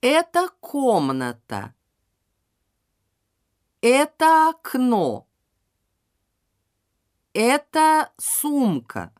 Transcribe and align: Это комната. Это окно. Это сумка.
Это 0.00 0.48
комната. 0.60 1.74
Это 3.80 4.50
окно. 4.50 5.26
Это 7.32 8.12
сумка. 8.16 9.12